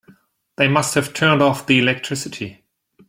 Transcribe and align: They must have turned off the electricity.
They 0.55 0.67
must 0.67 0.95
have 0.95 1.13
turned 1.13 1.43
off 1.43 1.67
the 1.67 1.77
electricity. 1.77 2.63